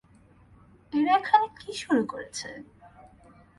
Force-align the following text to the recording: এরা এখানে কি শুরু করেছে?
এরা 0.93 1.13
এখানে 1.19 1.47
কি 1.57 1.71
শুরু 1.81 2.03
করেছে? 2.11 2.49